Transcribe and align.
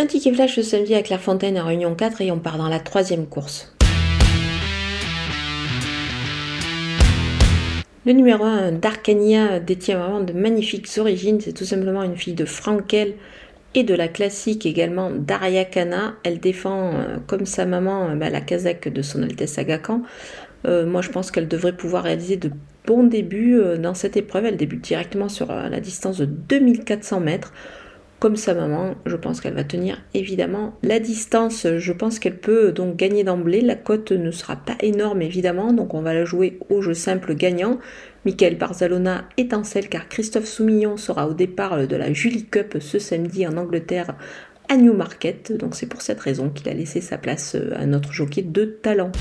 Un 0.00 0.06
ticket 0.06 0.32
flash 0.32 0.54
ce 0.54 0.62
samedi 0.62 0.94
à 0.94 1.02
Clairefontaine 1.02 1.58
en 1.58 1.66
Réunion 1.66 1.92
4 1.92 2.20
et 2.20 2.30
on 2.30 2.38
part 2.38 2.56
dans 2.56 2.68
la 2.68 2.78
troisième 2.78 3.26
course. 3.26 3.74
Le 8.06 8.12
numéro 8.12 8.44
1, 8.44 8.70
Darkania, 8.70 9.58
détient 9.58 9.98
vraiment 9.98 10.20
de 10.20 10.32
magnifiques 10.32 10.88
origines. 10.98 11.40
C'est 11.40 11.52
tout 11.52 11.64
simplement 11.64 12.04
une 12.04 12.16
fille 12.16 12.34
de 12.34 12.44
Frankel 12.44 13.14
et 13.74 13.82
de 13.82 13.92
la 13.92 14.06
classique 14.06 14.66
également 14.66 15.10
Daria 15.10 15.64
Kana. 15.64 16.14
Elle 16.22 16.38
défend, 16.38 16.92
euh, 16.94 17.16
comme 17.26 17.44
sa 17.44 17.66
maman, 17.66 18.10
euh, 18.10 18.14
bah, 18.14 18.30
la 18.30 18.40
casaque 18.40 18.86
de 18.86 19.02
son 19.02 19.24
Altesse 19.24 19.58
Agacan. 19.58 20.02
Euh, 20.64 20.86
moi, 20.86 21.02
je 21.02 21.08
pense 21.08 21.32
qu'elle 21.32 21.48
devrait 21.48 21.76
pouvoir 21.76 22.04
réaliser 22.04 22.36
de 22.36 22.52
bons 22.86 23.02
débuts 23.02 23.60
dans 23.80 23.94
cette 23.94 24.16
épreuve. 24.16 24.44
Elle 24.44 24.56
débute 24.56 24.84
directement 24.84 25.28
sur 25.28 25.48
la 25.48 25.80
distance 25.80 26.18
de 26.18 26.24
2400 26.24 27.18
mètres 27.18 27.52
comme 28.18 28.36
sa 28.36 28.52
maman, 28.52 28.96
je 29.06 29.14
pense 29.14 29.40
qu'elle 29.40 29.54
va 29.54 29.64
tenir 29.64 30.02
évidemment 30.12 30.74
la 30.82 30.98
distance. 30.98 31.66
Je 31.78 31.92
pense 31.92 32.18
qu'elle 32.18 32.38
peut 32.38 32.72
donc 32.72 32.96
gagner 32.96 33.22
d'emblée. 33.22 33.60
La 33.60 33.76
cote 33.76 34.10
ne 34.10 34.30
sera 34.32 34.56
pas 34.56 34.76
énorme 34.80 35.22
évidemment, 35.22 35.72
donc 35.72 35.94
on 35.94 36.02
va 36.02 36.14
la 36.14 36.24
jouer 36.24 36.58
au 36.68 36.82
jeu 36.82 36.94
simple 36.94 37.34
gagnant. 37.34 37.78
Michael 38.24 38.58
Barzalona 38.58 39.24
étincelle 39.36 39.88
car 39.88 40.08
Christophe 40.08 40.46
Soumillon 40.46 40.96
sera 40.96 41.28
au 41.28 41.34
départ 41.34 41.86
de 41.86 41.96
la 41.96 42.12
Julie 42.12 42.46
Cup 42.46 42.78
ce 42.80 42.98
samedi 42.98 43.46
en 43.46 43.56
Angleterre 43.56 44.16
à 44.68 44.76
Newmarket. 44.76 45.56
Donc 45.56 45.76
c'est 45.76 45.86
pour 45.86 46.02
cette 46.02 46.20
raison 46.20 46.50
qu'il 46.50 46.68
a 46.68 46.74
laissé 46.74 47.00
sa 47.00 47.18
place 47.18 47.56
à 47.76 47.86
notre 47.86 48.12
jockey 48.12 48.42
de 48.42 48.64
talent. 48.64 49.12